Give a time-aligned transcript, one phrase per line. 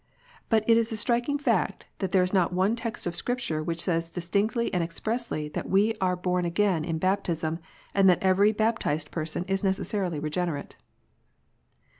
[0.49, 3.81] But it is a striking fact that there is not one text in Scripture which
[3.81, 7.59] save distinctly and expressly that we are bom again in baptism^
[7.93, 10.75] and that every hantized person is necessarily regenerate